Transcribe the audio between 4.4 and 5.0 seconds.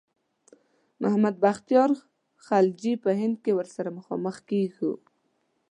کیږو.